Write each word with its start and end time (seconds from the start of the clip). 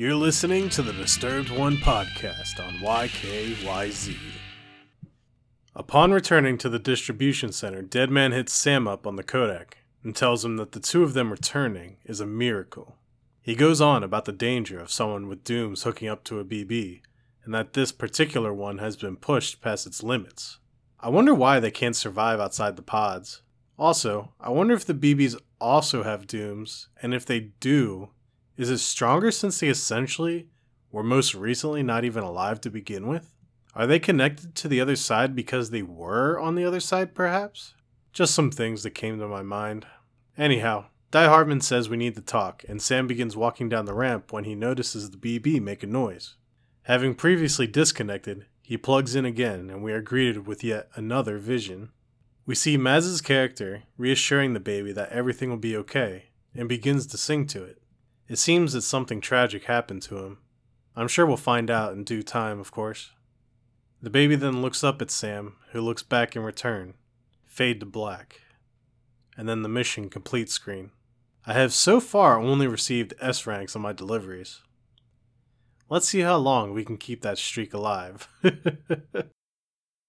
You're 0.00 0.14
listening 0.14 0.70
to 0.70 0.80
the 0.80 0.94
Disturbed 0.94 1.50
One 1.50 1.76
podcast 1.76 2.58
on 2.58 2.72
YKYZ. 2.76 4.16
Upon 5.76 6.10
returning 6.10 6.56
to 6.56 6.70
the 6.70 6.78
distribution 6.78 7.52
center, 7.52 7.82
Deadman 7.82 8.32
hits 8.32 8.54
Sam 8.54 8.88
up 8.88 9.06
on 9.06 9.16
the 9.16 9.22
codec 9.22 9.74
and 10.02 10.16
tells 10.16 10.42
him 10.42 10.56
that 10.56 10.72
the 10.72 10.80
two 10.80 11.02
of 11.02 11.12
them 11.12 11.30
returning 11.30 11.98
is 12.06 12.18
a 12.18 12.24
miracle. 12.24 12.96
He 13.42 13.54
goes 13.54 13.82
on 13.82 14.02
about 14.02 14.24
the 14.24 14.32
danger 14.32 14.80
of 14.80 14.90
someone 14.90 15.28
with 15.28 15.44
dooms 15.44 15.82
hooking 15.82 16.08
up 16.08 16.24
to 16.24 16.40
a 16.40 16.46
BB, 16.46 17.02
and 17.44 17.52
that 17.52 17.74
this 17.74 17.92
particular 17.92 18.54
one 18.54 18.78
has 18.78 18.96
been 18.96 19.16
pushed 19.16 19.60
past 19.60 19.86
its 19.86 20.02
limits. 20.02 20.60
I 20.98 21.10
wonder 21.10 21.34
why 21.34 21.60
they 21.60 21.70
can't 21.70 21.94
survive 21.94 22.40
outside 22.40 22.76
the 22.76 22.82
pods. 22.82 23.42
Also, 23.78 24.32
I 24.40 24.48
wonder 24.48 24.72
if 24.72 24.86
the 24.86 24.94
BBs 24.94 25.38
also 25.60 26.04
have 26.04 26.26
dooms, 26.26 26.88
and 27.02 27.12
if 27.12 27.26
they 27.26 27.50
do, 27.60 28.08
is 28.56 28.70
it 28.70 28.78
stronger 28.78 29.30
since 29.30 29.60
they 29.60 29.68
essentially 29.68 30.48
were 30.92 31.02
most 31.02 31.34
recently 31.34 31.82
not 31.82 32.04
even 32.04 32.24
alive 32.24 32.60
to 32.62 32.70
begin 32.70 33.06
with? 33.06 33.32
Are 33.74 33.86
they 33.86 33.98
connected 33.98 34.54
to 34.56 34.68
the 34.68 34.80
other 34.80 34.96
side 34.96 35.34
because 35.34 35.70
they 35.70 35.82
were 35.82 36.38
on 36.38 36.56
the 36.56 36.64
other 36.64 36.80
side, 36.80 37.14
perhaps? 37.14 37.74
Just 38.12 38.34
some 38.34 38.50
things 38.50 38.82
that 38.82 38.90
came 38.90 39.18
to 39.18 39.28
my 39.28 39.42
mind. 39.42 39.86
Anyhow, 40.36 40.86
Die 41.12 41.26
Hardman 41.26 41.60
says 41.60 41.88
we 41.88 41.96
need 41.96 42.14
to 42.16 42.20
talk, 42.20 42.64
and 42.68 42.82
Sam 42.82 43.06
begins 43.06 43.36
walking 43.36 43.68
down 43.68 43.84
the 43.84 43.94
ramp 43.94 44.32
when 44.32 44.44
he 44.44 44.54
notices 44.54 45.10
the 45.10 45.16
BB 45.16 45.60
make 45.60 45.82
a 45.82 45.86
noise. 45.86 46.34
Having 46.82 47.14
previously 47.16 47.66
disconnected, 47.66 48.46
he 48.62 48.76
plugs 48.76 49.14
in 49.14 49.24
again, 49.24 49.70
and 49.70 49.82
we 49.82 49.92
are 49.92 50.00
greeted 50.00 50.46
with 50.46 50.64
yet 50.64 50.88
another 50.94 51.38
vision. 51.38 51.90
We 52.46 52.54
see 52.54 52.76
Mads's 52.76 53.20
character 53.20 53.82
reassuring 53.96 54.54
the 54.54 54.60
baby 54.60 54.92
that 54.92 55.10
everything 55.10 55.50
will 55.50 55.56
be 55.56 55.76
okay, 55.76 56.26
and 56.54 56.68
begins 56.68 57.06
to 57.08 57.16
sing 57.16 57.46
to 57.48 57.64
it. 57.64 57.82
It 58.30 58.38
seems 58.38 58.74
that 58.74 58.82
something 58.82 59.20
tragic 59.20 59.64
happened 59.64 60.02
to 60.02 60.18
him. 60.18 60.38
I'm 60.94 61.08
sure 61.08 61.26
we'll 61.26 61.36
find 61.36 61.68
out 61.68 61.94
in 61.94 62.04
due 62.04 62.22
time, 62.22 62.60
of 62.60 62.70
course. 62.70 63.10
The 64.00 64.08
baby 64.08 64.36
then 64.36 64.62
looks 64.62 64.84
up 64.84 65.02
at 65.02 65.10
Sam, 65.10 65.56
who 65.72 65.80
looks 65.80 66.04
back 66.04 66.36
in 66.36 66.42
return. 66.42 66.94
Fade 67.44 67.80
to 67.80 67.86
black. 67.86 68.42
And 69.36 69.48
then 69.48 69.62
the 69.62 69.68
mission 69.68 70.08
complete 70.08 70.48
screen. 70.48 70.92
I 71.44 71.54
have 71.54 71.72
so 71.72 71.98
far 71.98 72.38
only 72.38 72.68
received 72.68 73.14
S 73.20 73.48
ranks 73.48 73.74
on 73.74 73.82
my 73.82 73.92
deliveries. 73.92 74.60
Let's 75.88 76.08
see 76.08 76.20
how 76.20 76.36
long 76.36 76.72
we 76.72 76.84
can 76.84 76.98
keep 76.98 77.22
that 77.22 77.36
streak 77.36 77.74
alive. 77.74 78.28